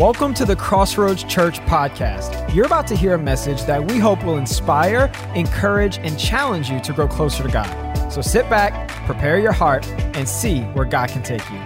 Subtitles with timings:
[0.00, 2.54] Welcome to the Crossroads Church podcast.
[2.54, 6.80] You're about to hear a message that we hope will inspire, encourage, and challenge you
[6.80, 8.10] to grow closer to God.
[8.10, 9.86] So sit back, prepare your heart,
[10.16, 11.58] and see where God can take you.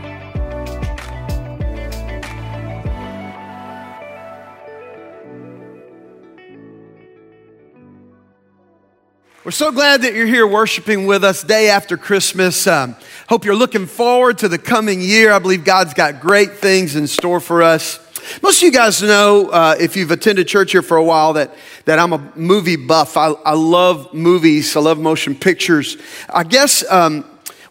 [9.44, 12.66] We're so glad that you're here worshiping with us day after Christmas.
[12.66, 12.96] Um,
[13.28, 15.30] hope you're looking forward to the coming year.
[15.30, 18.03] I believe God's got great things in store for us.
[18.42, 21.54] Most of you guys know, uh, if you've attended church here for a while, that,
[21.84, 23.16] that I'm a movie buff.
[23.16, 25.96] I, I love movies, I love motion pictures.
[26.28, 27.24] I guess um,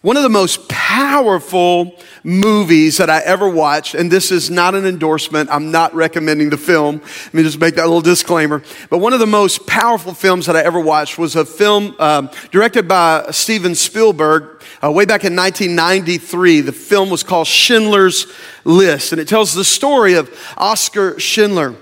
[0.04, 4.84] one of the most powerful movies that I ever watched, and this is not an
[4.84, 7.00] endorsement, I'm not recommending the film.
[7.24, 8.62] Let me just make that little disclaimer.
[8.90, 12.30] But one of the most powerful films that I ever watched was a film um,
[12.50, 14.53] directed by Steven Spielberg
[14.84, 16.60] uh, way back in 1993.
[16.60, 18.26] The film was called Schindler's
[18.64, 21.74] List, and it tells the story of Oskar Schindler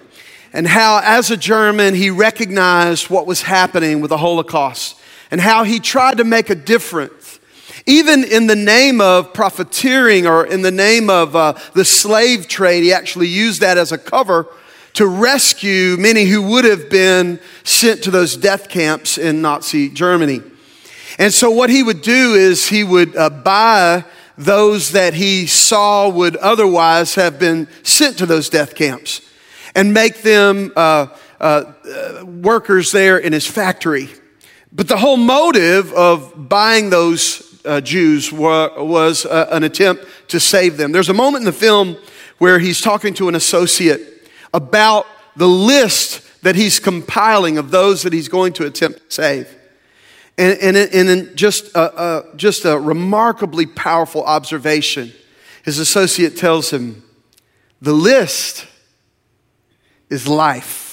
[0.52, 5.00] and how, as a German, he recognized what was happening with the Holocaust
[5.30, 7.40] and how he tried to make a difference
[7.86, 12.84] even in the name of profiteering or in the name of uh, the slave trade,
[12.84, 14.46] he actually used that as a cover
[14.92, 20.42] to rescue many who would have been sent to those death camps in Nazi Germany.
[21.18, 24.04] And so, what he would do is he would uh, buy
[24.36, 29.20] those that he saw would otherwise have been sent to those death camps
[29.74, 31.06] and make them uh,
[31.40, 31.72] uh,
[32.24, 34.08] workers there in his factory.
[34.72, 40.76] But the whole motive of buying those uh, Jews was uh, an attempt to save
[40.76, 40.92] them.
[40.92, 41.96] There's a moment in the film
[42.38, 48.12] where he's talking to an associate about the list that he's compiling of those that
[48.12, 49.61] he's going to attempt to save.
[50.38, 55.12] And, and, and just, a, a, just a remarkably powerful observation,
[55.64, 57.02] his associate tells him,
[57.80, 58.66] The list
[60.08, 60.92] is life.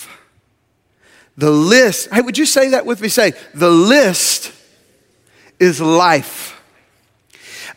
[1.38, 3.08] The list, hey, would you say that with me?
[3.08, 4.52] Say, the list
[5.58, 6.61] is life.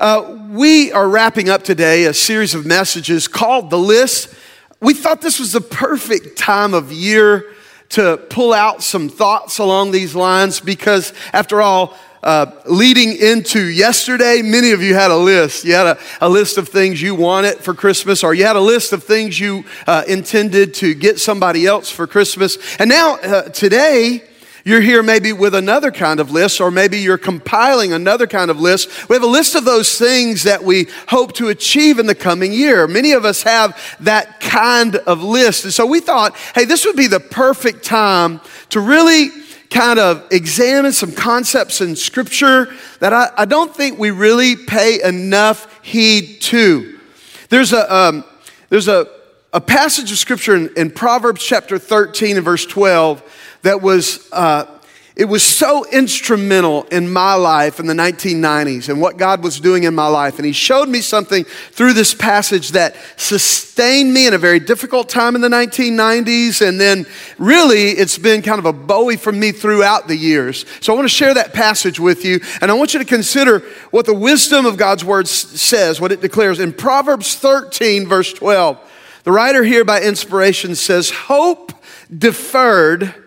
[0.01, 4.35] Uh, we are wrapping up today a series of messages called The List.
[4.81, 7.55] We thought this was the perfect time of year
[7.93, 14.43] to pull out some thoughts along these lines because, after all, uh, leading into yesterday,
[14.43, 15.65] many of you had a list.
[15.65, 18.61] You had a, a, list of things you wanted for Christmas, or you had a
[18.61, 22.59] list of things you uh, intended to get somebody else for Christmas.
[22.79, 24.23] And now, uh, today,
[24.65, 28.61] you're here maybe with another kind of list, or maybe you're compiling another kind of
[28.61, 29.09] list.
[29.09, 32.53] We have a list of those things that we hope to achieve in the coming
[32.53, 32.87] year.
[32.87, 35.65] Many of us have that kind of list.
[35.65, 38.41] And so we thought, hey, this would be the perfect time
[38.71, 39.31] to really
[39.71, 45.03] kind of examine some concepts in Scripture that I, I don't think we really pay
[45.03, 47.01] enough heed to.
[47.49, 48.25] There's a, um,
[48.69, 49.09] there's a,
[49.53, 53.23] a passage of Scripture in, in Proverbs chapter 13 and verse 12
[53.63, 54.67] that was, uh,
[55.15, 59.85] it was so instrumental in my life in the 1990s and what God was doing
[59.85, 60.39] in my life.
[60.39, 65.11] And He showed me something through this passage that sustained me in a very difficult
[65.11, 66.67] time in the 1990s.
[66.67, 67.05] And then
[67.37, 70.65] really, it's been kind of a buoy for me throughout the years.
[70.81, 72.41] So I want to share that passage with you.
[72.63, 73.59] And I want you to consider
[73.91, 76.59] what the wisdom of God's word says, what it declares.
[76.59, 78.79] In Proverbs 13, verse 12,
[79.25, 81.73] the writer here by inspiration says, Hope
[82.17, 83.22] deferred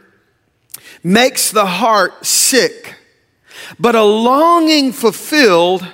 [1.05, 2.95] makes the heart sick,
[3.79, 5.88] but a longing fulfilled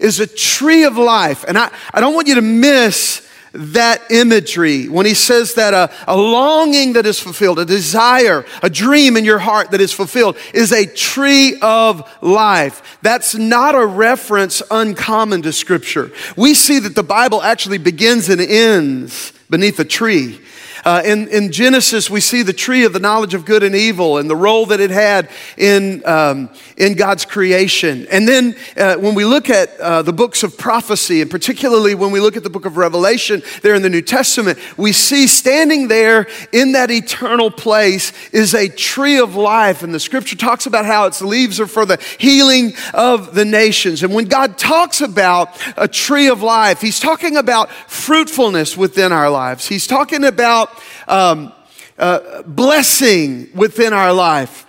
[0.00, 1.44] is a tree of life.
[1.46, 3.22] And I, I don't want you to miss
[3.52, 8.70] that imagery when he says that a, a longing that is fulfilled, a desire, a
[8.70, 12.98] dream in your heart that is fulfilled is a tree of life.
[13.02, 16.12] That's not a reference uncommon to Scripture.
[16.34, 20.40] We see that the Bible actually begins and ends beneath a tree.
[20.86, 24.18] Uh, in, in Genesis, we see the tree of the knowledge of good and evil
[24.18, 28.06] and the role that it had in, um, in God's creation.
[28.08, 32.12] And then uh, when we look at uh, the books of prophecy, and particularly when
[32.12, 35.88] we look at the book of Revelation there in the New Testament, we see standing
[35.88, 39.82] there in that eternal place is a tree of life.
[39.82, 44.04] And the scripture talks about how its leaves are for the healing of the nations.
[44.04, 49.30] And when God talks about a tree of life, He's talking about fruitfulness within our
[49.30, 49.66] lives.
[49.66, 50.75] He's talking about
[51.08, 51.52] um,
[51.98, 54.66] uh, blessing within our life.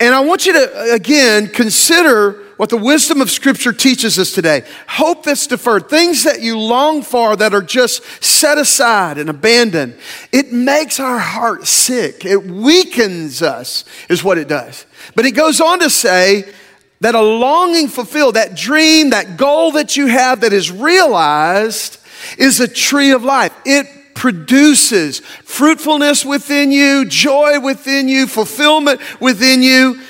[0.00, 4.64] And I want you to, again, consider what the wisdom of Scripture teaches us today.
[4.88, 9.96] Hope that's deferred, things that you long for that are just set aside and abandoned.
[10.32, 12.24] It makes our heart sick.
[12.24, 14.86] It weakens us, is what it does.
[15.14, 16.52] But it goes on to say
[17.00, 21.98] that a longing fulfilled, that dream, that goal that you have that is realized,
[22.38, 23.52] is a tree of life.
[23.64, 30.00] It produces fruitfulness within you, joy within you, fulfillment within you.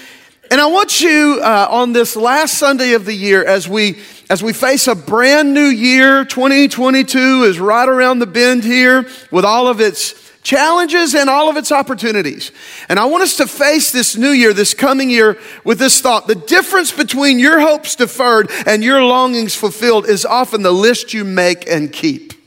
[0.50, 4.43] And I want you uh, on this last Sunday of the year, as we as
[4.43, 9.66] we face a brand new year, 2022 is right around the bend here with all
[9.69, 12.50] of its challenges and all of its opportunities.
[12.88, 16.26] And I want us to face this new year, this coming year, with this thought.
[16.26, 21.25] The difference between your hopes deferred and your longings fulfilled is often the list you
[21.25, 22.42] make and keep.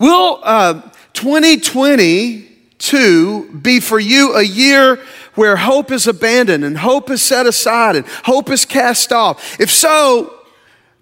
[0.00, 0.82] Will uh,
[1.12, 4.98] 2022 be for you a year
[5.34, 9.60] where hope is abandoned and hope is set aside and hope is cast off?
[9.60, 10.34] If so,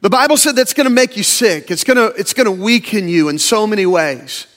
[0.00, 1.71] the Bible said that's going to make you sick.
[1.71, 4.49] It's going to, it's going to weaken you in so many ways.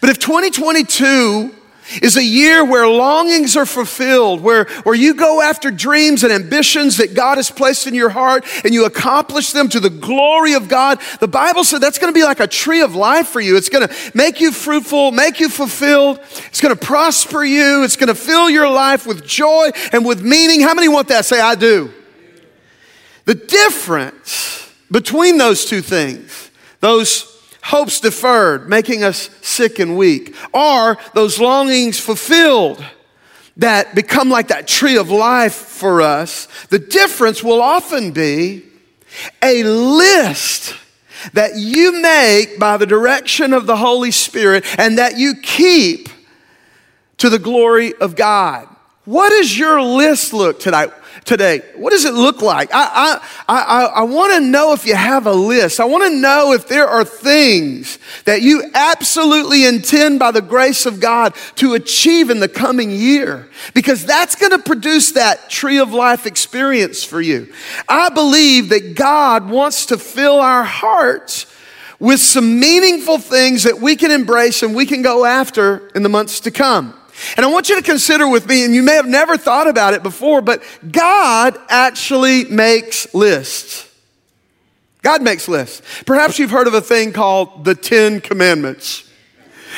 [0.00, 1.56] But if 2022
[2.02, 6.98] is a year where longings are fulfilled, where, where you go after dreams and ambitions
[6.98, 10.68] that God has placed in your heart and you accomplish them to the glory of
[10.68, 11.00] God.
[11.20, 13.56] The Bible said that's going to be like a tree of life for you.
[13.56, 16.20] It's going to make you fruitful, make you fulfilled.
[16.46, 17.84] It's going to prosper you.
[17.84, 20.60] It's going to fill your life with joy and with meaning.
[20.60, 21.24] How many want that?
[21.24, 21.92] Say, I do.
[23.24, 26.50] The difference between those two things,
[26.80, 32.84] those hopes deferred, making us sick and weak, are those longings fulfilled
[33.56, 36.46] that become like that tree of life for us.
[36.70, 38.64] The difference will often be
[39.42, 40.74] a list
[41.32, 46.08] that you make by the direction of the Holy Spirit and that you keep
[47.18, 48.68] to the glory of God.
[49.08, 50.92] What does your list look tonight?
[51.24, 51.62] today?
[51.76, 52.70] What does it look like?
[52.72, 55.80] I, I, I, I want to know if you have a list.
[55.80, 60.84] I want to know if there are things that you absolutely intend by the grace
[60.86, 65.78] of God to achieve in the coming year, because that's going to produce that tree
[65.78, 67.52] of life experience for you.
[67.88, 71.46] I believe that God wants to fill our hearts
[71.98, 76.10] with some meaningful things that we can embrace and we can go after in the
[76.10, 76.94] months to come.
[77.36, 79.94] And I want you to consider with me, and you may have never thought about
[79.94, 83.88] it before, but God actually makes lists.
[85.02, 85.82] God makes lists.
[86.04, 89.08] Perhaps you've heard of a thing called the Ten Commandments.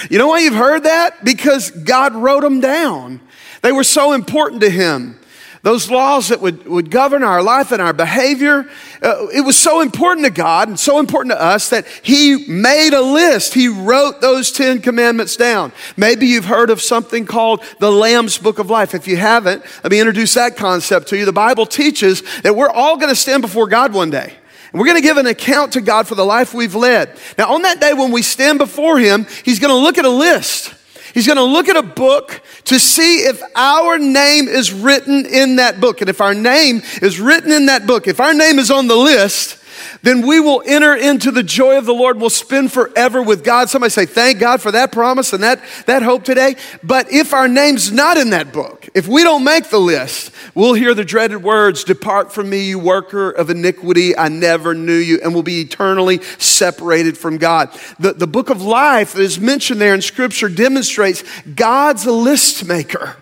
[0.09, 1.25] You know why you've heard that?
[1.25, 3.21] Because God wrote them down.
[3.63, 5.20] They were so important to Him
[5.63, 8.67] those laws that would, would govern our life and our behavior.
[9.03, 12.95] Uh, it was so important to God and so important to us that He made
[12.95, 13.53] a list.
[13.53, 15.73] He wrote those 10 commandments down.
[15.99, 18.95] Maybe you've heard of something called the Lamb's Book of Life.
[18.95, 21.27] If you haven't, let me introduce that concept to you.
[21.27, 24.33] The Bible teaches that we're all going to stand before God one day.
[24.73, 27.19] And we're going to give an account to God for the life we've led.
[27.37, 30.11] Now, on that day when we stand before Him, He's going to look at a
[30.11, 30.75] list.
[31.15, 35.57] He's going to look at a book to see if our name is written in
[35.57, 36.01] that book.
[36.01, 38.97] And if our name is written in that book, if our name is on the
[38.97, 39.60] list,
[40.03, 42.19] then we will enter into the joy of the Lord.
[42.19, 43.69] We'll spend forever with God.
[43.69, 46.57] Somebody say, thank God for that promise and that, that hope today.
[46.83, 50.75] But if our name's not in that book, if we don't make the list, we'll
[50.75, 54.17] hear the dreaded words, depart from me, you worker of iniquity.
[54.17, 55.21] I never knew you.
[55.23, 57.71] And we'll be eternally separated from God.
[57.99, 61.25] The, the book of life that is mentioned there in scripture demonstrates
[61.55, 63.17] God's a list maker.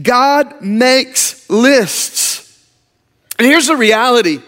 [0.00, 2.66] God makes lists.
[3.38, 4.42] And here's the reality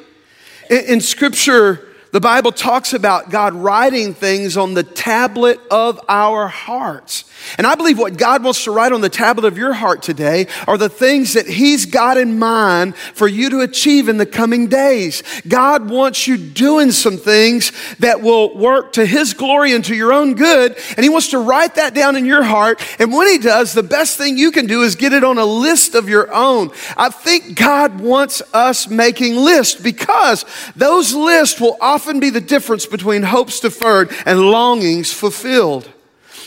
[0.70, 7.24] in, Scripture, the Bible talks about God writing things on the tablet of our hearts.
[7.56, 10.48] And I believe what God wants to write on the tablet of your heart today
[10.66, 14.66] are the things that He's got in mind for you to achieve in the coming
[14.66, 15.22] days.
[15.46, 20.12] God wants you doing some things that will work to His glory and to your
[20.12, 20.76] own good.
[20.96, 22.82] And He wants to write that down in your heart.
[22.98, 25.46] And when He does, the best thing you can do is get it on a
[25.46, 26.70] list of your own.
[26.96, 32.86] I think God wants us making lists because those lists will often be the difference
[32.86, 35.88] between hopes deferred and longings fulfilled.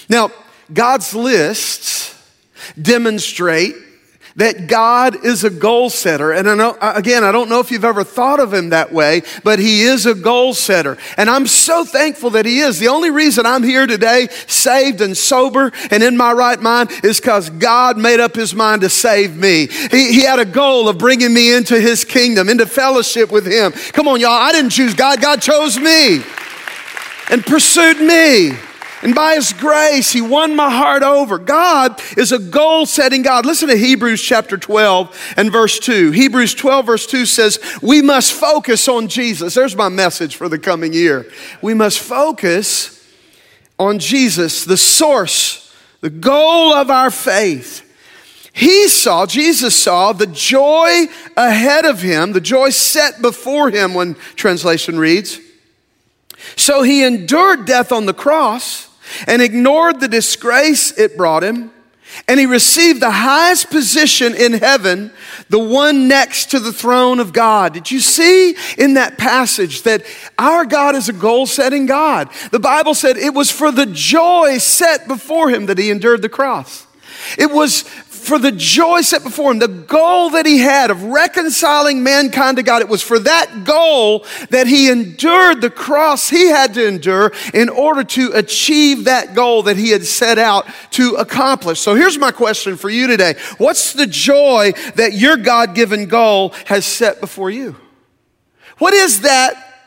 [0.09, 0.31] Now,
[0.73, 2.15] God's lists
[2.81, 3.75] demonstrate
[4.35, 6.31] that God is a goal setter.
[6.31, 9.21] And I know, again, I don't know if you've ever thought of him that way,
[9.43, 10.97] but he is a goal setter.
[11.17, 12.79] And I'm so thankful that he is.
[12.79, 17.19] The only reason I'm here today, saved and sober and in my right mind, is
[17.19, 19.67] because God made up his mind to save me.
[19.67, 23.71] He, he had a goal of bringing me into his kingdom, into fellowship with him.
[23.93, 24.31] Come on, y'all.
[24.31, 26.21] I didn't choose God, God chose me
[27.29, 28.53] and pursued me.
[29.03, 31.37] And by His grace, He won my heart over.
[31.37, 33.45] God is a goal setting God.
[33.45, 36.11] Listen to Hebrews chapter 12 and verse 2.
[36.11, 39.55] Hebrews 12, verse 2 says, We must focus on Jesus.
[39.55, 41.29] There's my message for the coming year.
[41.61, 43.05] We must focus
[43.77, 47.81] on Jesus, the source, the goal of our faith.
[48.53, 54.13] He saw, Jesus saw the joy ahead of him, the joy set before him, when
[54.35, 55.39] translation reads
[56.55, 58.91] So he endured death on the cross
[59.27, 61.71] and ignored the disgrace it brought him.
[62.27, 65.11] And he received the highest position in heaven,
[65.49, 67.73] the one next to the throne of God.
[67.73, 70.03] Did you see in that passage that
[70.37, 72.29] our God is a goal setting God?
[72.51, 76.29] The Bible said it was for the joy set before him that he endured the
[76.29, 76.85] cross.
[77.37, 77.83] It was
[78.23, 82.63] for the joy set before him, the goal that he had of reconciling mankind to
[82.63, 82.81] God.
[82.81, 87.69] It was for that goal that he endured the cross he had to endure in
[87.69, 91.79] order to achieve that goal that he had set out to accomplish.
[91.79, 96.49] So here's my question for you today What's the joy that your God given goal
[96.65, 97.75] has set before you?
[98.77, 99.81] What is that?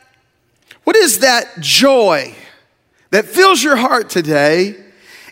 [0.84, 2.34] What is that joy
[3.10, 4.76] that fills your heart today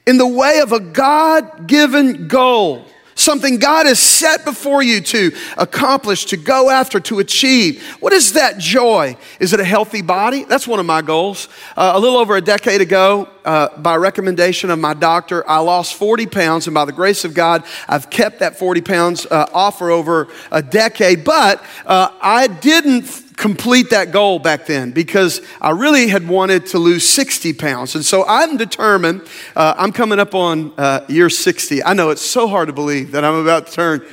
[0.06, 2.86] in the way of a God given goal?
[3.14, 7.82] Something God has set before you to accomplish, to go after, to achieve.
[8.00, 9.16] What is that joy?
[9.38, 10.44] Is it a healthy body?
[10.44, 11.48] That's one of my goals.
[11.76, 15.94] Uh, a little over a decade ago, uh, by recommendation of my doctor, I lost
[15.94, 19.78] 40 pounds, and by the grace of God, I've kept that 40 pounds uh, off
[19.78, 21.24] for over a decade.
[21.24, 26.78] But uh, I didn't complete that goal back then because I really had wanted to
[26.78, 27.94] lose 60 pounds.
[27.94, 29.22] And so I'm determined,
[29.56, 31.84] uh, I'm coming up on uh, year 60.
[31.84, 34.06] I know it's so hard to believe that I'm about to turn.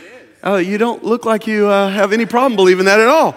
[0.43, 3.35] Oh, you don't look like you uh, have any problem believing that at all.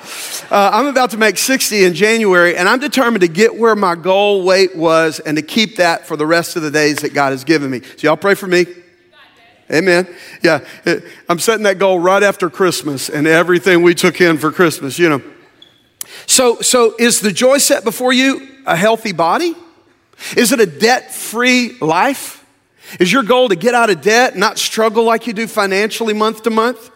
[0.50, 3.94] Uh, I'm about to make 60 in January, and I'm determined to get where my
[3.94, 7.32] goal weight was and to keep that for the rest of the days that God
[7.32, 7.82] has given me.
[7.82, 8.64] So, y'all pray for me.
[9.70, 10.06] Amen.
[10.42, 10.64] Yeah,
[11.28, 15.08] I'm setting that goal right after Christmas and everything we took in for Christmas, you
[15.08, 15.22] know.
[16.26, 19.54] So, so is the joy set before you a healthy body?
[20.36, 22.44] Is it a debt free life?
[23.00, 26.42] Is your goal to get out of debt, not struggle like you do financially month
[26.42, 26.90] to month?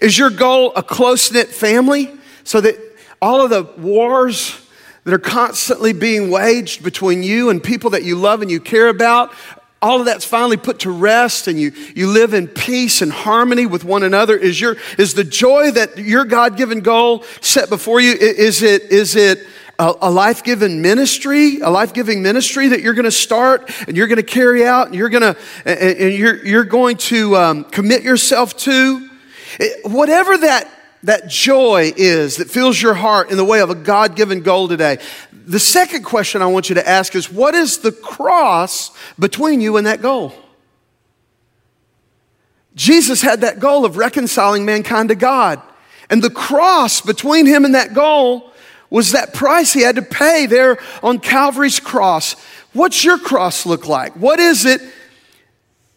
[0.00, 2.10] Is your goal a close knit family
[2.44, 2.76] so that
[3.20, 4.60] all of the wars
[5.04, 8.88] that are constantly being waged between you and people that you love and you care
[8.88, 9.32] about
[9.82, 13.66] all of that's finally put to rest and you, you live in peace and harmony
[13.66, 18.12] with one another is your is the joy that your god-given goal set before you
[18.12, 19.46] is it is it
[19.78, 24.16] a, a life-given ministry a life-giving ministry that you're going to start and you're going
[24.16, 28.56] to carry out and you're going to and you're, you're going to um, commit yourself
[28.56, 29.08] to
[29.84, 30.70] whatever that
[31.02, 34.68] that joy is that fills your heart in the way of a God given goal
[34.68, 34.98] today.
[35.50, 39.78] The second question I want you to ask is what is the cross between you
[39.78, 40.32] and that goal?
[42.76, 45.60] Jesus had that goal of reconciling mankind to God.
[46.08, 48.52] And the cross between him and that goal
[48.90, 52.34] was that price he had to pay there on Calvary's cross.
[52.72, 54.12] What's your cross look like?
[54.14, 54.80] What is it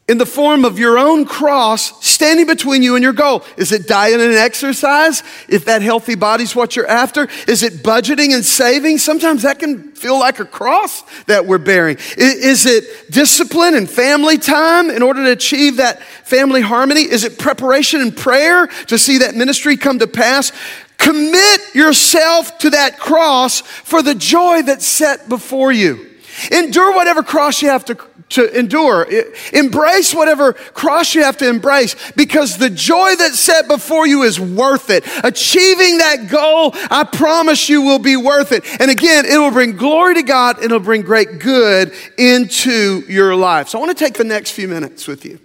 [0.07, 3.43] in the form of your own cross standing between you and your goal.
[3.55, 5.23] Is it diet and exercise?
[5.47, 7.29] If that healthy body's what you're after?
[7.47, 8.97] Is it budgeting and saving?
[8.97, 11.97] Sometimes that can feel like a cross that we're bearing.
[12.17, 17.01] Is it discipline and family time in order to achieve that family harmony?
[17.01, 20.51] Is it preparation and prayer to see that ministry come to pass?
[20.97, 26.09] Commit yourself to that cross for the joy that's set before you.
[26.51, 27.95] Endure whatever cross you have to
[28.33, 29.07] to endure.
[29.53, 34.39] Embrace whatever cross you have to embrace because the joy that's set before you is
[34.39, 35.03] worth it.
[35.23, 38.63] Achieving that goal, I promise you, will be worth it.
[38.79, 43.35] And again, it will bring glory to God and it'll bring great good into your
[43.35, 43.69] life.
[43.69, 45.39] So I want to take the next few minutes with you.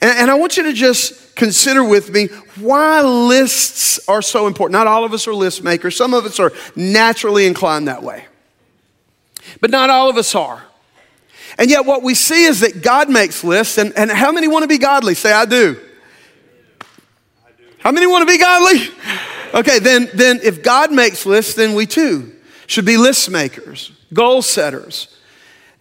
[0.00, 2.26] And, and I want you to just consider with me
[2.56, 4.72] why lists are so important.
[4.72, 8.26] Not all of us are list makers, some of us are naturally inclined that way.
[9.60, 10.64] But not all of us are.
[11.60, 13.76] And yet, what we see is that God makes lists.
[13.76, 15.14] And, and how many want to be godly?
[15.14, 15.78] Say, I do.
[17.44, 17.64] I do.
[17.78, 18.88] How many want to be godly?
[19.52, 22.32] Okay, then, then if God makes lists, then we too
[22.66, 25.14] should be list makers, goal setters.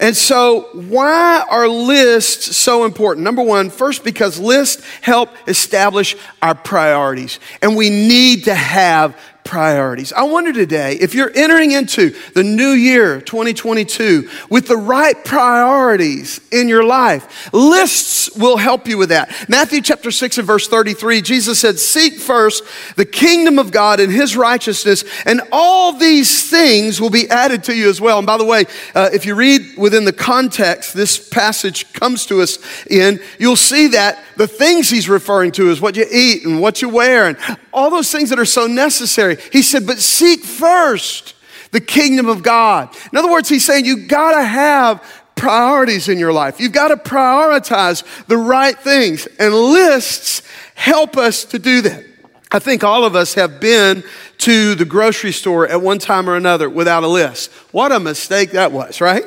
[0.01, 3.23] And so, why are lists so important?
[3.23, 7.39] Number one, first, because lists help establish our priorities.
[7.61, 9.17] And we need to have
[9.49, 10.13] priorities.
[10.13, 16.39] I wonder today if you're entering into the new year 2022 with the right priorities
[16.51, 17.51] in your life.
[17.51, 19.33] Lists will help you with that.
[19.49, 22.63] Matthew chapter 6 and verse 33, Jesus said, Seek first
[22.95, 27.75] the kingdom of God and his righteousness, and all these things will be added to
[27.75, 28.19] you as well.
[28.19, 32.43] And by the way, uh, if you read within the context this passage comes to
[32.43, 36.61] us in, you'll see that the things he's referring to is what you eat and
[36.61, 37.37] what you wear and
[37.73, 39.38] all those things that are so necessary.
[39.51, 41.35] He said, but seek first
[41.71, 42.95] the kingdom of God.
[43.11, 45.03] In other words, he's saying you gotta have
[45.39, 46.59] priorities in your life.
[46.59, 50.43] You've got to prioritize the right things, and lists
[50.75, 52.03] help us to do that.
[52.51, 54.03] I think all of us have been
[54.39, 57.51] to the grocery store at one time or another without a list.
[57.71, 59.23] What a mistake that was, right?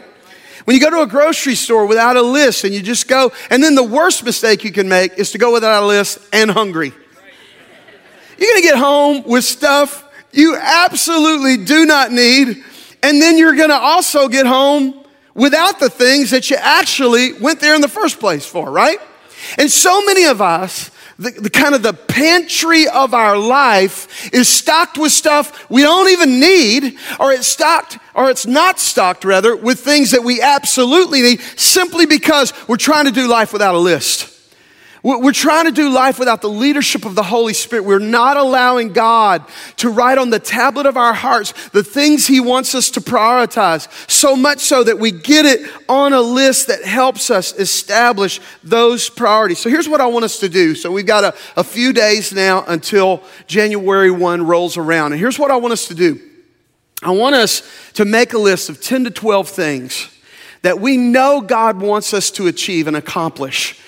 [0.65, 3.63] When you go to a grocery store without a list and you just go, and
[3.63, 6.93] then the worst mistake you can make is to go without a list and hungry.
[8.43, 12.65] You're gonna get home with stuff you absolutely do not need,
[13.01, 17.77] and then you're gonna also get home without the things that you actually went there
[17.77, 18.99] in the first place for, right?
[19.59, 24.49] And so many of us the, the, kind of the pantry of our life is
[24.49, 29.55] stocked with stuff we don't even need, or it's stocked, or it's not stocked rather,
[29.55, 33.79] with things that we absolutely need simply because we're trying to do life without a
[33.79, 34.32] list.
[35.05, 37.83] We're trying to do life without the leadership of the Holy Spirit.
[37.83, 39.45] We're not allowing God
[39.79, 43.89] to write on the tablet of our hearts the things He wants us to prioritize,
[44.09, 49.09] so much so that we get it on a list that helps us establish those
[49.09, 49.59] priorities.
[49.59, 50.77] So here's what I want us to do.
[50.77, 55.11] So we've got a, a few days now until January 1 rolls around.
[55.11, 56.21] And here's what I want us to do
[57.03, 57.63] I want us
[57.95, 60.17] to make a list of 10 to 12 things
[60.63, 63.81] that we know God wants us to achieve and accomplish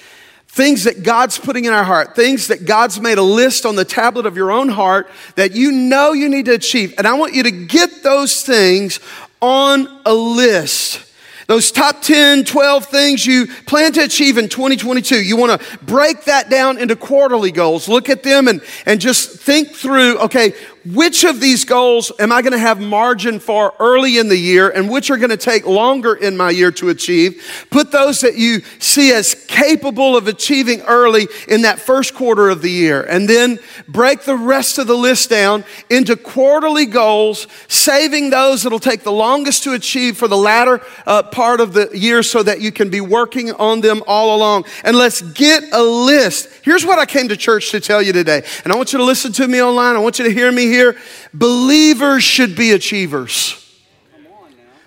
[0.54, 3.84] Things that God's putting in our heart, things that God's made a list on the
[3.84, 6.94] tablet of your own heart that you know you need to achieve.
[6.96, 9.00] And I want you to get those things
[9.42, 11.04] on a list.
[11.48, 15.24] Those top 10, 12 things you plan to achieve in 2022.
[15.24, 17.88] You want to break that down into quarterly goals.
[17.88, 20.54] Look at them and, and just think through, okay,
[20.92, 24.68] which of these goals am I going to have margin for early in the year
[24.68, 27.42] and which are going to take longer in my year to achieve?
[27.70, 32.60] Put those that you see as capable of achieving early in that first quarter of
[32.60, 33.02] the year.
[33.02, 38.78] And then break the rest of the list down into quarterly goals, saving those that'll
[38.78, 42.60] take the longest to achieve for the latter uh, part of the year so that
[42.60, 44.64] you can be working on them all along.
[44.84, 46.48] And let's get a list.
[46.62, 48.42] Here's what I came to church to tell you today.
[48.64, 49.96] And I want you to listen to me online.
[49.96, 50.96] I want you to hear me here.
[51.32, 53.60] Believers should be achievers.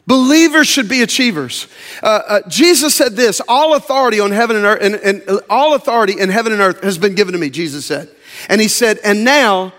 [0.08, 1.68] Believers should be achievers.
[2.02, 5.76] Uh, uh, Jesus said this: "All authority on heaven and earth, and, and uh, all
[5.76, 8.10] authority in heaven and earth has been given to me." Jesus said,
[8.48, 9.74] and he said, "And now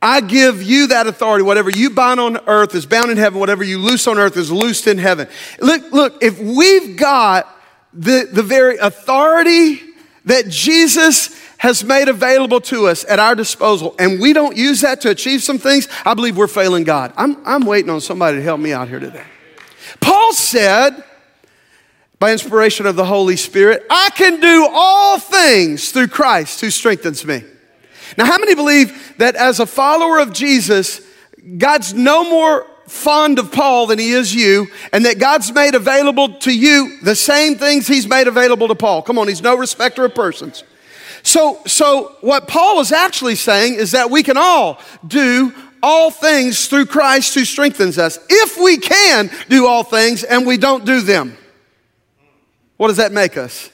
[0.00, 1.44] I give you that authority.
[1.44, 3.40] Whatever you bind on earth is bound in heaven.
[3.40, 5.28] Whatever you loose on earth is loosed in heaven."
[5.60, 6.22] Look, look.
[6.22, 7.46] If we've got
[7.92, 9.82] the the very authority
[10.24, 15.00] that Jesus has made available to us at our disposal, and we don't use that
[15.02, 17.12] to achieve some things, I believe we're failing God.
[17.16, 19.24] I'm, I'm waiting on somebody to help me out here today.
[20.00, 21.04] Paul said,
[22.18, 27.24] by inspiration of the Holy Spirit, I can do all things through Christ who strengthens
[27.24, 27.44] me.
[28.16, 31.00] Now, how many believe that as a follower of Jesus,
[31.58, 36.34] God's no more fond of Paul than he is you, and that God's made available
[36.40, 39.02] to you the same things he's made available to Paul?
[39.02, 40.64] Come on, he's no respecter of persons.
[41.28, 46.68] So, so what Paul is actually saying is that we can all do all things
[46.68, 48.18] through Christ who strengthens us.
[48.30, 51.36] If we can do all things and we don't do them,
[52.78, 53.70] what does that make us?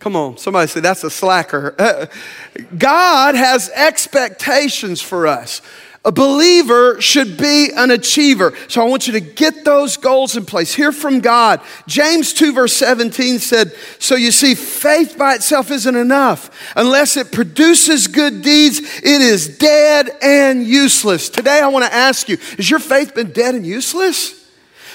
[0.00, 2.10] Come on, somebody say that's a slacker.
[2.76, 5.62] God has expectations for us.
[6.04, 8.54] A believer should be an achiever.
[8.66, 10.74] So I want you to get those goals in place.
[10.74, 11.60] Hear from God.
[11.86, 16.50] James 2, verse 17 said, So you see, faith by itself isn't enough.
[16.74, 21.28] Unless it produces good deeds, it is dead and useless.
[21.28, 24.41] Today I want to ask you, has your faith been dead and useless?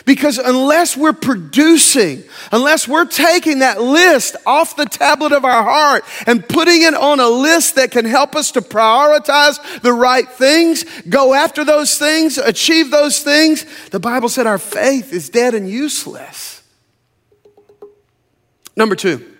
[0.08, 6.06] Because unless we're producing, unless we're taking that list off the tablet of our heart
[6.26, 10.86] and putting it on a list that can help us to prioritize the right things,
[11.10, 15.70] go after those things, achieve those things, the Bible said our faith is dead and
[15.70, 16.64] useless.
[18.78, 19.34] Number two.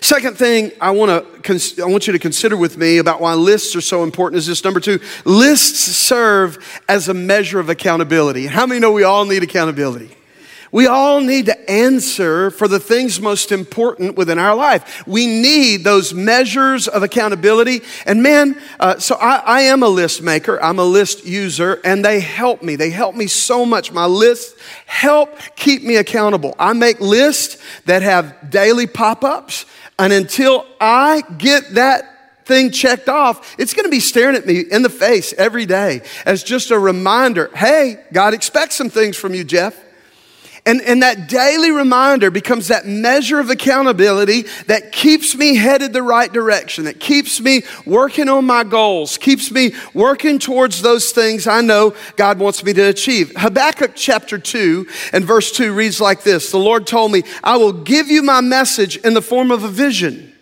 [0.00, 3.76] Second thing I want to I want you to consider with me about why lists
[3.76, 6.58] are so important is this number 2 lists serve
[6.88, 8.46] as a measure of accountability.
[8.46, 10.13] How many know we all need accountability?
[10.74, 15.06] We all need to answer for the things most important within our life.
[15.06, 17.82] We need those measures of accountability.
[18.06, 22.04] And man, uh, so I, I am a list maker, I'm a list user, and
[22.04, 22.74] they help me.
[22.74, 23.92] They help me so much.
[23.92, 26.56] My lists help keep me accountable.
[26.58, 33.08] I make lists that have daily pop ups, and until I get that thing checked
[33.08, 36.72] off, it's going to be staring at me in the face every day as just
[36.72, 39.83] a reminder hey, God expects some things from you, Jeff.
[40.66, 46.02] And, and that daily reminder becomes that measure of accountability that keeps me headed the
[46.02, 51.46] right direction, that keeps me working on my goals, keeps me working towards those things
[51.46, 53.30] I know God wants me to achieve.
[53.36, 57.74] Habakkuk chapter 2 and verse 2 reads like this The Lord told me, I will
[57.74, 60.32] give you my message in the form of a vision.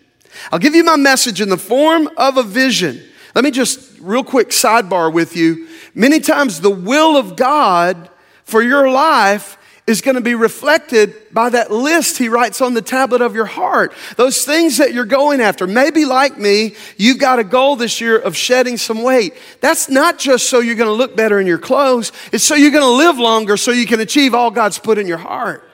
[0.53, 3.03] I'll give you my message in the form of a vision.
[3.35, 5.67] Let me just real quick sidebar with you.
[5.93, 8.09] Many times the will of God
[8.45, 12.81] for your life is going to be reflected by that list he writes on the
[12.81, 13.93] tablet of your heart.
[14.15, 15.67] Those things that you're going after.
[15.67, 19.33] Maybe like me, you've got a goal this year of shedding some weight.
[19.59, 22.13] That's not just so you're going to look better in your clothes.
[22.31, 25.05] It's so you're going to live longer so you can achieve all God's put in
[25.05, 25.69] your heart.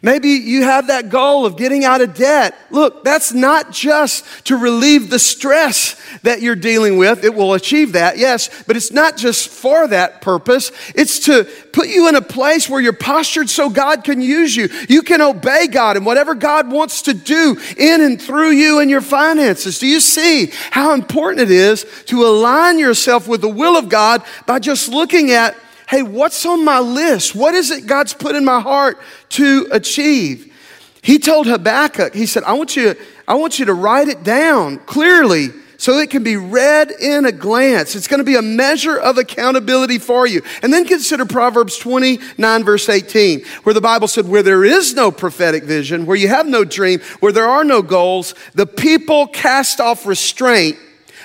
[0.00, 2.56] Maybe you have that goal of getting out of debt.
[2.70, 7.24] Look, that's not just to relieve the stress that you're dealing with.
[7.24, 10.70] It will achieve that, yes, but it's not just for that purpose.
[10.94, 14.68] It's to put you in a place where you're postured so God can use you.
[14.88, 18.88] You can obey God and whatever God wants to do in and through you and
[18.88, 19.80] your finances.
[19.80, 24.22] Do you see how important it is to align yourself with the will of God
[24.46, 25.56] by just looking at
[25.88, 27.34] hey, what's on my list?
[27.34, 28.98] What is it God's put in my heart
[29.30, 30.54] to achieve?
[31.02, 32.94] He told Habakkuk, he said, I want you,
[33.26, 35.48] I want you to write it down clearly
[35.78, 37.96] so it can be read in a glance.
[37.96, 40.42] It's going to be a measure of accountability for you.
[40.62, 45.10] And then consider Proverbs 29, verse 18, where the Bible said, Where there is no
[45.10, 49.80] prophetic vision, where you have no dream, where there are no goals, the people cast
[49.80, 50.76] off restraint,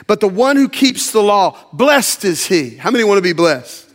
[0.07, 2.77] but the one who keeps the law, blessed is he.
[2.77, 3.92] How many want to be blessed?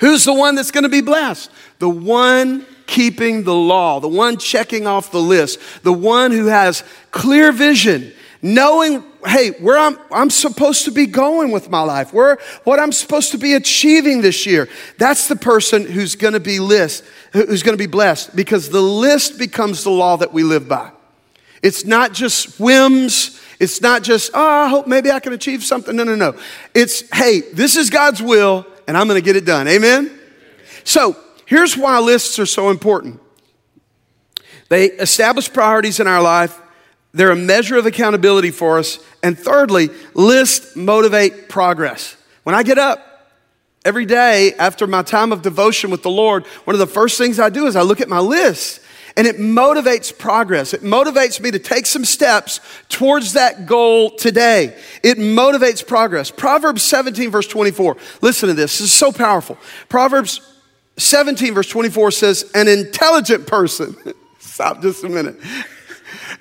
[0.00, 1.50] Who's the one that's going to be blessed?
[1.78, 6.82] The one keeping the law, the one checking off the list, the one who has
[7.10, 12.38] clear vision, knowing, hey, where I'm, I'm supposed to be going with my life, where,
[12.64, 14.68] what I'm supposed to be achieving this year.
[14.98, 18.80] That's the person who's going to be list, who's going to be blessed because the
[18.80, 20.90] list becomes the law that we live by.
[21.62, 23.38] It's not just whims.
[23.60, 25.94] It's not just, oh, I hope maybe I can achieve something.
[25.94, 26.34] No, no, no.
[26.74, 29.68] It's, hey, this is God's will and I'm going to get it done.
[29.68, 30.10] Amen?
[30.82, 33.20] So, here's why lists are so important
[34.68, 36.60] they establish priorities in our life,
[37.12, 38.98] they're a measure of accountability for us.
[39.22, 42.16] And thirdly, lists motivate progress.
[42.42, 43.30] When I get up,
[43.84, 47.38] every day after my time of devotion with the Lord, one of the first things
[47.38, 48.80] I do is I look at my list
[49.16, 50.74] and it motivates progress.
[50.74, 54.76] It motivates me to take some steps towards that goal today.
[55.02, 56.30] It motivates progress.
[56.30, 57.96] Proverbs 17, verse 24.
[58.20, 58.78] Listen to this.
[58.78, 59.58] This is so powerful.
[59.88, 60.40] Proverbs
[60.96, 63.96] 17, verse 24 says, An intelligent person.
[64.38, 65.40] Stop just a minute.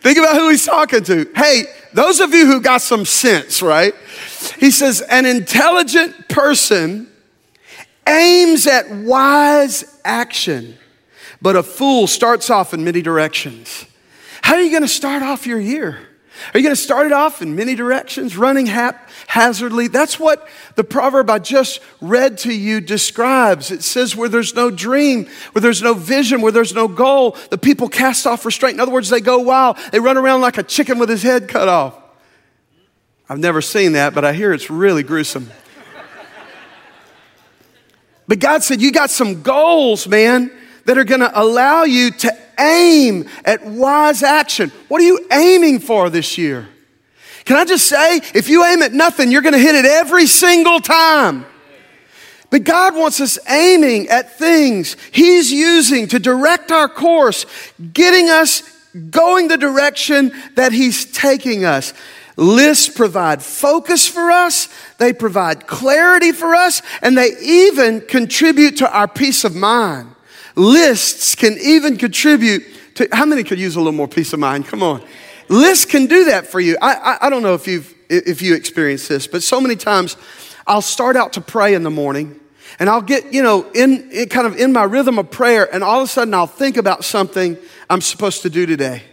[0.01, 1.29] Think about who he's talking to.
[1.35, 3.93] Hey, those of you who got some sense, right?
[4.59, 7.09] He says, An intelligent person
[8.07, 10.77] aims at wise action
[11.41, 13.85] but a fool starts off in many directions.
[14.41, 15.99] How are you going to start off your year?
[16.53, 19.89] Are you going to start it off in many directions, running haphazardly?
[19.89, 23.71] That's what the proverb I just read to you describes.
[23.71, 27.57] It says, where there's no dream, where there's no vision, where there's no goal, the
[27.57, 28.75] people cast off restraint.
[28.75, 29.77] In other words, they go wild.
[29.91, 31.95] They run around like a chicken with his head cut off.
[33.27, 35.51] I've never seen that, but I hear it's really gruesome.
[38.27, 40.51] but God said, You got some goals, man
[40.89, 44.71] that are going to allow you to aim at wise action.
[44.87, 46.67] What are you aiming for this year?
[47.45, 50.25] Can I just say, if you aim at nothing, you're going to hit it every
[50.25, 51.45] single time.
[52.49, 57.45] But God wants us aiming at things He's using to direct our course,
[57.93, 58.63] getting us
[59.11, 61.93] going the direction that He's taking us.
[62.35, 68.91] Lists provide focus for us, they provide clarity for us, and they even contribute to
[68.91, 70.15] our peace of mind.
[70.59, 72.63] Lists can even contribute
[72.95, 74.67] to, how many could use a little more peace of mind?
[74.67, 75.01] Come on.
[75.47, 76.77] Lists can do that for you.
[76.81, 80.17] I, I, I don't know if you've, if you experience this, but so many times
[80.67, 82.37] I'll start out to pray in the morning
[82.77, 85.81] and I'll get, you know, in, in kind of in my rhythm of prayer and
[85.81, 87.57] all of a sudden I'll think about something
[87.89, 89.03] I'm supposed to do today.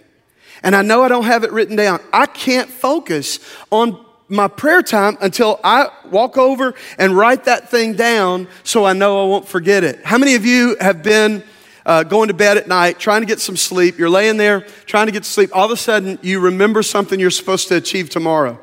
[0.65, 2.01] And I know I don't have it written down.
[2.13, 3.39] I can't focus
[3.71, 8.93] on my prayer time until I walk over and write that thing down so I
[8.93, 10.05] know I won't forget it.
[10.05, 11.45] How many of you have been
[11.85, 13.99] uh, going to bed at night, trying to get some sleep?
[13.99, 15.51] You're laying there trying to get to sleep.
[15.55, 18.59] All of a sudden, you remember something you're supposed to achieve tomorrow.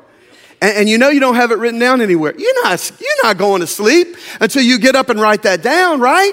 [0.60, 2.34] And, and you know you don't have it written down anywhere.
[2.36, 6.00] You're not, you're not going to sleep until you get up and write that down,
[6.00, 6.32] right?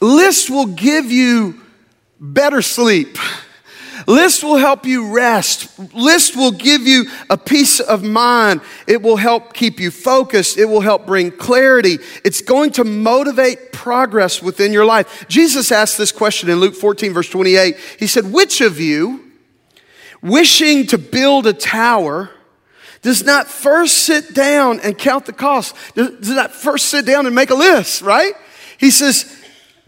[0.00, 1.60] Lists will give you
[2.20, 3.18] better sleep.
[4.06, 5.78] List will help you rest.
[5.94, 8.60] List will give you a peace of mind.
[8.86, 10.58] It will help keep you focused.
[10.58, 11.98] It will help bring clarity.
[12.24, 15.26] It's going to motivate progress within your life.
[15.28, 17.76] Jesus asked this question in Luke 14, verse 28.
[17.98, 19.32] He said, Which of you,
[20.22, 22.30] wishing to build a tower,
[23.02, 25.76] does not first sit down and count the cost?
[25.94, 28.32] Does not first sit down and make a list, right?
[28.78, 29.43] He says,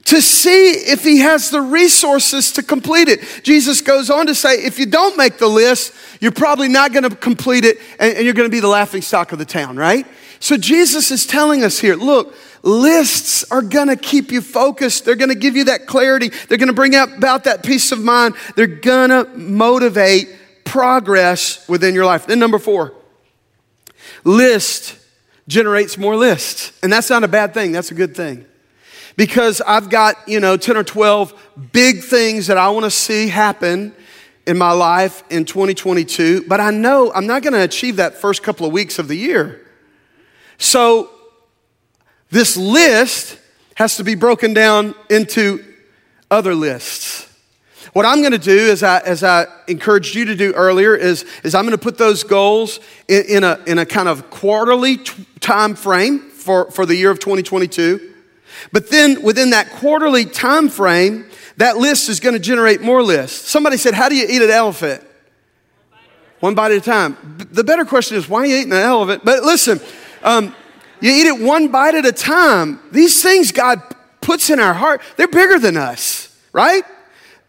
[0.06, 3.20] to see if he has the resources to complete it.
[3.42, 7.02] Jesus goes on to say, if you don't make the list, you're probably not going
[7.02, 10.06] to complete it and, you're going to be the laughing stock of the town, right?
[10.38, 15.04] So Jesus is telling us here, look, lists are going to keep you focused.
[15.04, 16.28] They're going to give you that clarity.
[16.48, 18.36] They're going to bring about that peace of mind.
[18.54, 20.28] They're going to motivate
[20.64, 22.26] progress within your life.
[22.26, 22.92] Then number 4.
[24.22, 24.96] List
[25.48, 26.72] generates more lists.
[26.82, 27.72] And that's not a bad thing.
[27.72, 28.46] That's a good thing
[29.16, 31.34] because I've got, you know, 10 or 12
[31.72, 33.94] big things that I want to see happen
[34.46, 38.42] in my life in 2022, but I know I'm not going to achieve that first
[38.42, 39.66] couple of weeks of the year.
[40.58, 41.10] So
[42.30, 43.38] this list
[43.74, 45.64] has to be broken down into
[46.30, 47.24] other lists.
[47.92, 51.24] What I'm going to do, as I, as I encouraged you to do earlier, is,
[51.42, 54.98] is I'm going to put those goals in, in, a, in a kind of quarterly
[54.98, 58.15] t- time frame for, for the year of 2022.
[58.72, 63.48] But then within that quarterly time frame, that list is going to generate more lists.
[63.48, 65.02] Somebody said, How do you eat an elephant?
[66.40, 67.16] One bite at a time.
[67.50, 69.24] The better question is, why are you eating an elephant?
[69.24, 69.80] But listen,
[70.22, 70.54] um,
[71.00, 72.80] you eat it one bite at a time.
[72.92, 73.82] These things God
[74.20, 76.84] puts in our heart, they're bigger than us, right?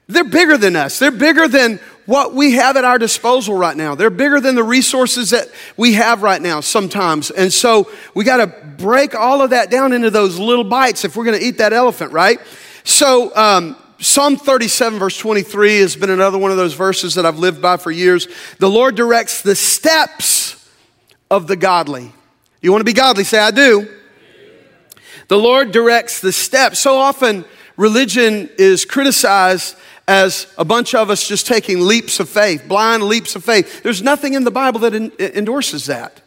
[0.08, 1.00] They're bigger than us.
[1.00, 3.94] They're bigger than what we have at our disposal right now.
[3.94, 7.30] They're bigger than the resources that we have right now sometimes.
[7.30, 11.16] And so we got to break all of that down into those little bites if
[11.16, 12.40] we're going to eat that elephant, right?
[12.84, 17.40] So, um, Psalm 37, verse 23, has been another one of those verses that I've
[17.40, 18.28] lived by for years.
[18.60, 20.70] The Lord directs the steps
[21.30, 22.14] of the godly.
[22.62, 23.24] You want to be godly?
[23.24, 23.94] Say, I do.
[25.28, 26.80] The Lord directs the steps.
[26.80, 27.44] So often,
[27.76, 29.76] religion is criticized
[30.08, 33.84] as a bunch of us just taking leaps of faith, blind leaps of faith.
[33.84, 36.22] There's nothing in the Bible that endorses that.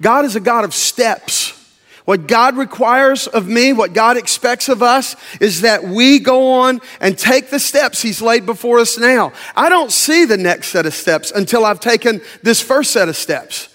[0.00, 1.56] God is a God of steps.
[2.04, 6.80] What God requires of me, what God expects of us, is that we go on
[7.00, 9.32] and take the steps He's laid before us now.
[9.54, 13.16] I don't see the next set of steps until I've taken this first set of
[13.16, 13.69] steps.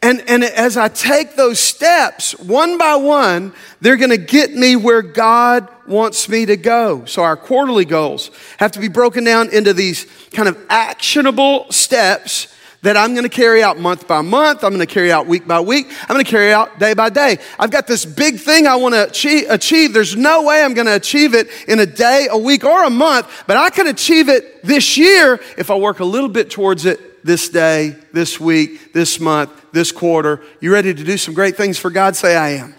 [0.00, 4.76] And, and as I take those steps, one by one, they're going to get me
[4.76, 7.04] where God wants me to go.
[7.04, 12.54] So our quarterly goals have to be broken down into these kind of actionable steps
[12.82, 14.62] that I'm going to carry out month by month.
[14.62, 15.88] I'm going to carry out week by week.
[16.02, 17.38] I'm going to carry out day by day.
[17.58, 19.92] I've got this big thing I want to achieve.
[19.92, 22.90] There's no way I'm going to achieve it in a day, a week, or a
[22.90, 26.84] month, but I can achieve it this year if I work a little bit towards
[26.84, 30.42] it this day, this week, this month, this quarter.
[30.62, 32.16] You ready to do some great things for God?
[32.16, 32.74] Say, I am.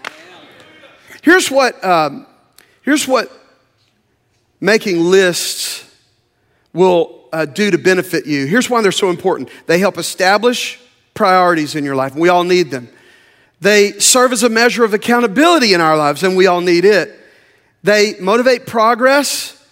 [1.22, 2.26] Here's what, um,
[2.82, 3.30] here's what
[4.60, 5.88] making lists
[6.72, 8.46] will uh, do to benefit you.
[8.46, 10.80] Here's why they're so important they help establish
[11.14, 12.88] priorities in your life, we all need them.
[13.60, 17.16] They serve as a measure of accountability in our lives, and we all need it.
[17.84, 19.64] They motivate progress,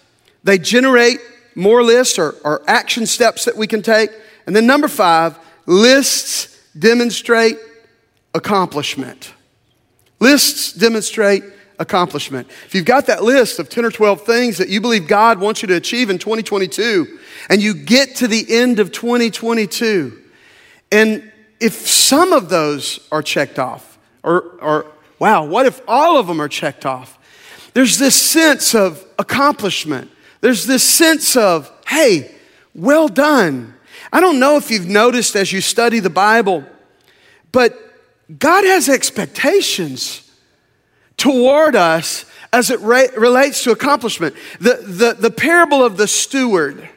[0.45, 1.19] they generate
[1.53, 4.11] more lists or, or action steps that we can take.
[4.49, 7.55] And then number five, lists demonstrate
[8.33, 9.31] accomplishment.
[10.19, 11.43] Lists demonstrate
[11.77, 12.47] accomplishment.
[12.65, 15.61] If you've got that list of 10 or 12 things that you believe God wants
[15.61, 17.19] you to achieve in 2022,
[17.51, 20.19] and you get to the end of 2022,
[20.91, 24.87] and if some of those are checked off, or, or
[25.19, 27.19] wow, what if all of them are checked off?
[27.75, 30.09] There's this sense of accomplishment.
[30.41, 32.33] There's this sense of, hey,
[32.73, 33.75] well done.
[34.11, 36.63] I don't know if you've noticed as you study the Bible,
[37.51, 37.77] but
[38.37, 40.29] God has expectations
[41.17, 44.35] toward us as it re- relates to accomplishment.
[44.59, 46.89] The, the, the parable of the steward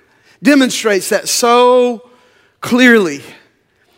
[0.42, 2.10] demonstrates that so
[2.60, 3.22] clearly.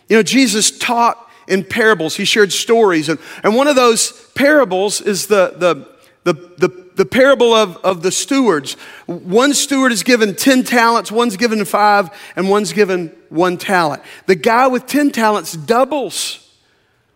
[0.08, 5.00] You know, Jesus taught in parables, he shared stories, and, and one of those parables
[5.00, 5.93] is the, the,
[6.24, 8.74] the, the the parable of, of the stewards.
[9.06, 14.02] One steward is given 10 talents, one's given five, and one's given one talent.
[14.26, 16.40] The guy with 10 talents doubles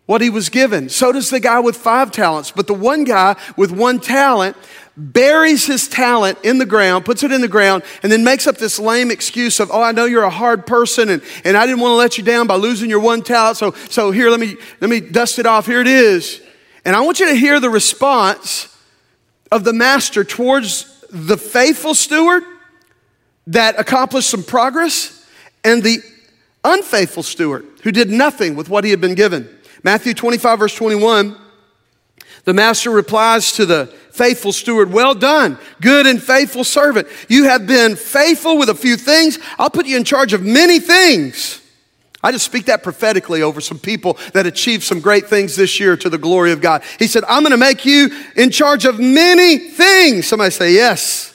[0.06, 0.88] what he was given.
[0.88, 2.50] So does the guy with five talents.
[2.50, 4.56] But the one guy with one talent
[4.96, 8.56] buries his talent in the ground, puts it in the ground, and then makes up
[8.56, 11.80] this lame excuse of, oh, I know you're a hard person and, and I didn't
[11.80, 13.58] want to let you down by losing your one talent.
[13.58, 15.66] So, so here, let me, let me dust it off.
[15.66, 16.40] Here it is.
[16.84, 18.74] And I want you to hear the response
[19.50, 22.42] of the master towards the faithful steward
[23.46, 25.26] that accomplished some progress
[25.64, 25.98] and the
[26.64, 29.48] unfaithful steward who did nothing with what he had been given.
[29.82, 31.37] Matthew 25, verse 21,
[32.44, 37.08] the master replies to the faithful steward, Well done, good and faithful servant.
[37.28, 39.38] You have been faithful with a few things.
[39.58, 41.62] I'll put you in charge of many things.
[42.22, 45.96] I just speak that prophetically over some people that achieved some great things this year
[45.98, 46.83] to the glory of God.
[46.98, 50.26] He said, I'm going to make you in charge of many things.
[50.26, 51.35] Somebody say, Yes.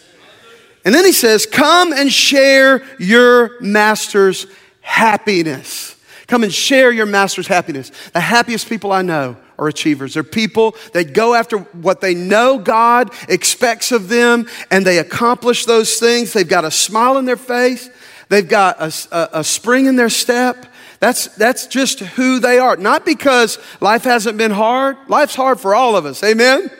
[0.85, 4.45] And then he says, Come and share your master's
[4.81, 5.95] happiness.
[6.27, 7.91] Come and share your master's happiness.
[8.11, 10.15] The happiest people I know are achievers.
[10.15, 15.65] They're people that go after what they know God expects of them and they accomplish
[15.65, 16.33] those things.
[16.33, 17.89] They've got a smile in their face,
[18.29, 20.65] they've got a, a, a spring in their step.
[21.03, 22.77] That's, that's just who they are.
[22.77, 24.95] Not because life hasn't been hard.
[25.09, 26.23] Life's hard for all of us.
[26.23, 26.71] Amen?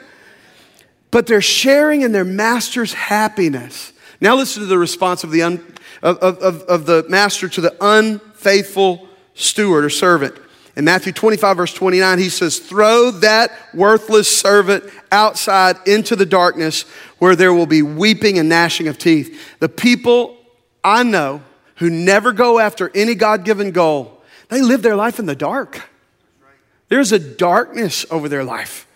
[1.10, 3.92] But they're sharing in their master's happiness.
[4.22, 7.76] Now listen to the response of the, un, of, of, of the master to the
[7.82, 10.34] unfaithful steward or servant.
[10.74, 16.84] In Matthew 25, verse 29, he says, Throw that worthless servant outside into the darkness
[17.18, 19.58] where there will be weeping and gnashing of teeth.
[19.58, 20.38] The people
[20.82, 21.42] I know
[21.76, 24.13] who never go after any God given goal
[24.54, 25.82] they live their life in the dark.
[26.88, 28.86] There's a darkness over their life.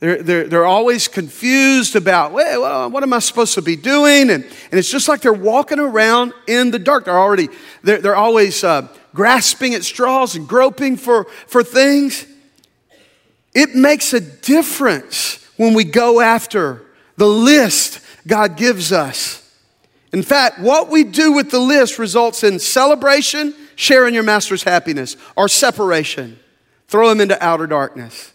[0.00, 4.30] They're, they're, they're always confused about, well, what am I supposed to be doing?
[4.30, 7.04] And, and it's just like they're walking around in the dark.
[7.04, 7.48] They're already,
[7.84, 12.26] they're, they're always uh, grasping at straws and groping for, for things.
[13.54, 16.82] It makes a difference when we go after
[17.16, 19.40] the list God gives us.
[20.12, 24.62] In fact, what we do with the list results in celebration share in your master's
[24.62, 26.38] happiness, or separation.
[26.88, 28.32] Throw him into outer darkness.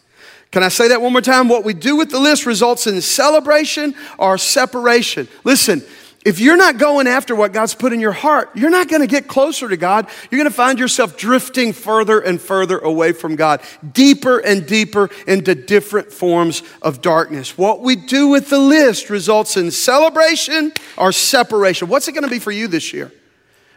[0.52, 1.48] Can I say that one more time?
[1.48, 5.28] What we do with the list results in celebration or separation.
[5.44, 5.84] Listen,
[6.26, 9.08] if you're not going after what God's put in your heart, you're not going to
[9.08, 10.08] get closer to God.
[10.30, 13.62] You're going to find yourself drifting further and further away from God,
[13.94, 17.58] deeper and deeper into different forms of darkness.
[17.58, 21.88] What we do with the list results in celebration or separation.
[21.88, 23.14] What's it going to be for you this year?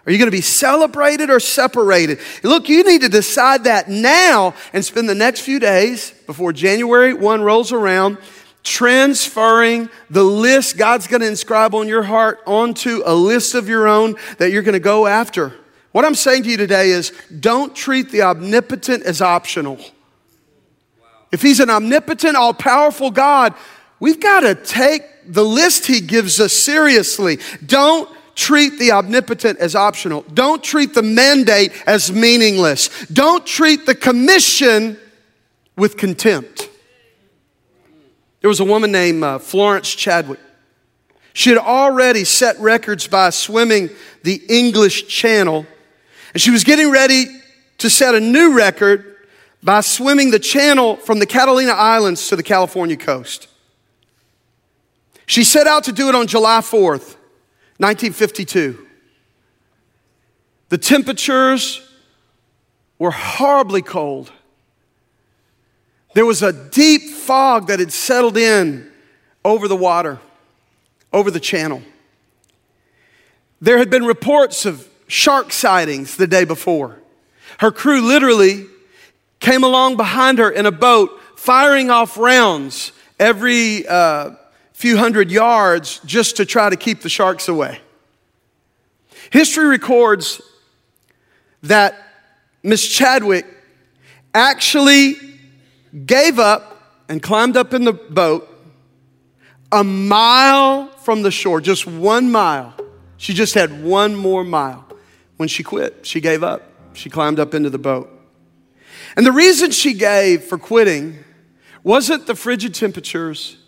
[0.05, 2.19] Are you going to be celebrated or separated?
[2.43, 7.15] Look, you need to decide that now and spend the next few days before January
[7.15, 8.19] 1 rolls around
[8.65, 13.89] transferring the list God's going to inscribe on your heart onto a list of your
[13.89, 15.53] own that you're going to go after.
[15.93, 19.79] What I'm saying to you today is don't treat the omnipotent as optional.
[21.31, 23.55] If He's an omnipotent, all powerful God,
[24.01, 27.39] we've got to take the list He gives us seriously.
[27.65, 30.25] Don't treat the omnipotent as optional.
[30.33, 32.89] Don't treat the mandate as meaningless.
[33.07, 34.99] Don't treat the commission
[35.77, 36.69] with contempt.
[38.41, 40.41] There was a woman named uh, Florence Chadwick.
[41.33, 43.91] She had already set records by swimming
[44.23, 45.67] the English Channel,
[46.35, 47.27] and she was getting ready
[47.79, 49.17] to set a new record
[49.63, 53.49] by swimming the channel from the Catalina Islands to the California coast.
[55.27, 57.17] She set out to do it on July 4th.
[57.83, 58.87] 1952.
[60.69, 61.83] The temperatures
[62.97, 64.31] were horribly cold.
[66.15, 68.89] There was a deep fog that had settled in
[69.45, 70.21] over the water,
[71.13, 71.83] over the channel.
[73.61, 77.01] There had been reports of shark sightings the day before.
[77.59, 78.67] Her crew literally
[79.41, 84.31] came along behind her in a boat, firing off rounds every uh,
[84.83, 87.81] few hundred yards just to try to keep the sharks away.
[89.31, 90.43] History records
[91.63, 91.95] that
[92.65, 93.47] Miss Chadwick
[94.35, 95.15] actually
[96.05, 98.49] gave up and climbed up in the boat
[99.71, 102.75] a mile from the shore, just one mile.
[103.19, 104.85] She just had one more mile.
[105.37, 106.61] When she quit, she gave up.
[106.95, 108.11] She climbed up into the boat.
[109.17, 111.21] And the reason she gave for quitting
[111.85, 113.59] wasn't the frigid temperatures,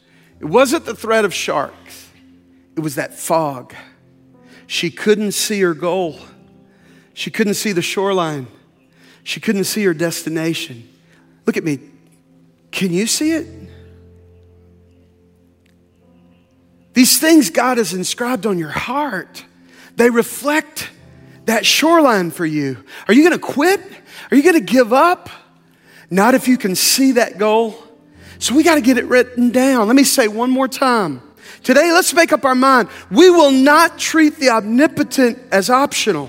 [0.44, 2.10] it wasn't the threat of sharks,
[2.76, 3.74] it was that fog.
[4.66, 6.20] She couldn't see her goal,
[7.14, 8.46] she couldn't see the shoreline,
[9.22, 10.86] she couldn't see her destination.
[11.46, 11.78] Look at me.
[12.70, 13.46] Can you see it?
[16.92, 19.44] These things God has inscribed on your heart,
[19.96, 20.90] they reflect
[21.46, 22.84] that shoreline for you.
[23.08, 23.80] Are you going to quit?
[24.30, 25.30] Are you going to give up?
[26.10, 27.83] Not if you can see that goal.
[28.44, 29.86] So we got to get it written down.
[29.86, 31.22] Let me say one more time.
[31.62, 32.90] Today, let's make up our mind.
[33.10, 36.28] We will not treat the omnipotent as optional.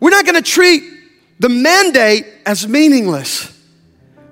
[0.00, 0.82] We're not going to treat
[1.40, 3.62] the mandate as meaningless.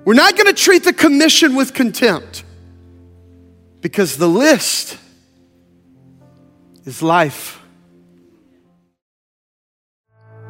[0.03, 2.43] We're not going to treat the commission with contempt
[3.79, 4.97] because the list
[6.83, 7.62] is life.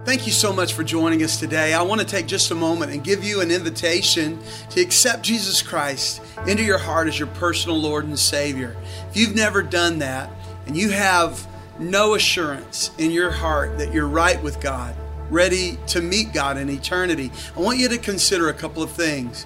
[0.06, 1.74] Thank you so much for joining us today.
[1.74, 4.38] I want to take just a moment and give you an invitation
[4.72, 8.76] to accept Jesus Christ into your heart as your personal Lord and Savior.
[9.10, 10.30] If you've never done that
[10.68, 11.48] and you have
[11.80, 14.94] no assurance in your heart that you're right with God,
[15.30, 17.32] ready to meet God in eternity.
[17.56, 19.46] I want you to consider a couple of things.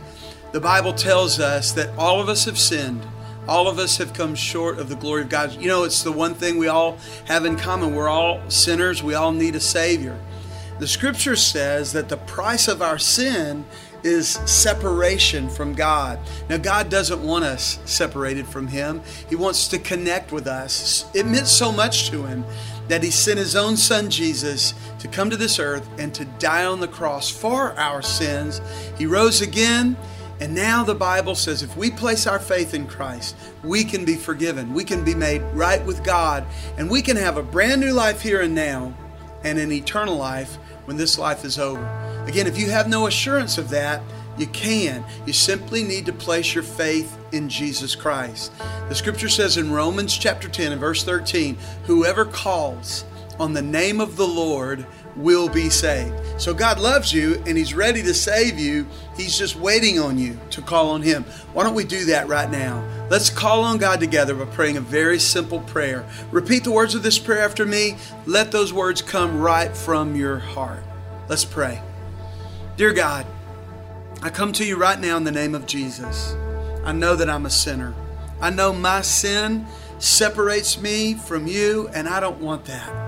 [0.54, 3.06] The Bible tells us that all of us have sinned.
[3.48, 5.54] All of us have come short of the glory of God.
[5.54, 7.94] You know, it's the one thing we all have in common.
[7.94, 9.04] We're all sinners.
[9.04, 10.20] We all need a Savior.
[10.80, 13.66] The scripture says that the price of our sin
[14.04, 16.20] is separation from God.
[16.50, 21.10] Now, God doesn't want us separated from Him, He wants to connect with us.
[21.16, 22.46] It meant so much to Him
[22.90, 26.66] that He sent His own Son, Jesus, to come to this earth and to die
[26.66, 28.62] on the cross for our sins.
[28.98, 29.98] He rose again.
[30.40, 34.14] And now the Bible says if we place our faith in Christ, we can be
[34.14, 34.72] forgiven.
[34.72, 36.46] We can be made right with God.
[36.78, 38.96] And we can have a brand new life here and now
[39.44, 41.84] and an eternal life when this life is over.
[42.28, 44.02] Again, if you have no assurance of that,
[44.38, 45.04] you can.
[45.26, 48.54] You simply need to place your faith in Jesus Christ.
[48.88, 53.04] The scripture says in Romans chapter 10 and verse 13, whoever calls
[53.38, 54.86] on the name of the Lord
[55.18, 56.14] will be saved.
[56.40, 58.88] So God loves you and He's ready to save you.
[59.16, 61.24] He's just waiting on you to call on Him.
[61.54, 62.84] Why don't we do that right now?
[63.10, 66.06] Let's call on God together by praying a very simple prayer.
[66.32, 67.98] Repeat the words of this prayer after me.
[68.26, 70.84] Let those words come right from your heart.
[71.28, 71.82] Let's pray.
[72.76, 73.26] Dear God,
[74.22, 76.36] I come to you right now in the name of Jesus.
[76.84, 77.94] I know that I'm a sinner.
[78.40, 79.66] I know my sin
[80.00, 83.07] separates me from you, and I don't want that.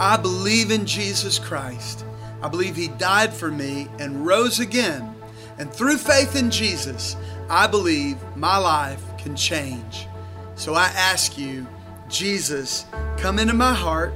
[0.00, 2.06] I believe in Jesus Christ.
[2.42, 5.14] I believe He died for me and rose again.
[5.58, 7.16] And through faith in Jesus,
[7.50, 10.06] I believe my life can change.
[10.54, 11.66] So I ask you,
[12.08, 12.86] Jesus,
[13.18, 14.14] come into my heart,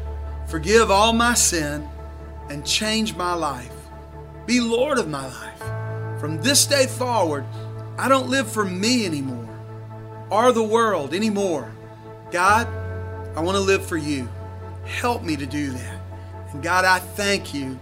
[0.49, 1.87] forgive all my sin,
[2.49, 3.77] and change my life.
[4.47, 6.19] Be Lord of my life.
[6.19, 7.45] From this day forward,
[7.99, 9.51] I don't live for me anymore
[10.31, 11.71] or the world anymore.
[12.31, 12.67] God,
[13.37, 14.31] I want to live for you.
[14.85, 16.01] Help me to do that.
[16.53, 17.79] And God, I thank you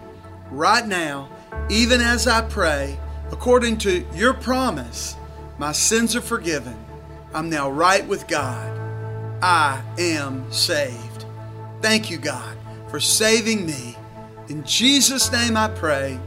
[0.51, 1.29] right now,
[1.69, 2.97] even as I pray,
[3.31, 5.15] according to your promise,
[5.57, 6.77] my sins are forgiven.
[7.33, 8.79] I'm now right with God.
[9.41, 11.25] I am saved.
[11.81, 12.57] Thank you, God,
[12.89, 13.97] for saving me.
[14.49, 16.19] In Jesus' name I pray.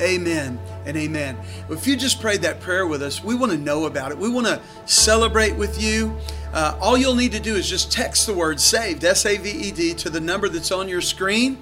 [0.00, 1.36] Amen and amen.
[1.70, 4.18] If you just prayed that prayer with us, we want to know about it.
[4.18, 6.16] We want to celebrate with you.
[6.52, 9.50] Uh, all you'll need to do is just text the word saved, S A V
[9.50, 11.58] E D, to the number that's on your screen,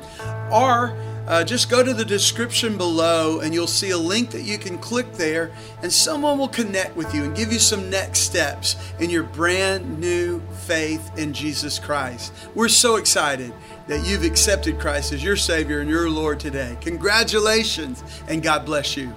[0.52, 0.96] or
[1.28, 4.78] uh, just go to the description below and you'll see a link that you can
[4.78, 9.10] click there, and someone will connect with you and give you some next steps in
[9.10, 12.32] your brand new faith in Jesus Christ.
[12.56, 13.52] We're so excited
[13.86, 16.76] that you've accepted Christ as your Savior and your Lord today.
[16.80, 19.12] Congratulations, and God bless you.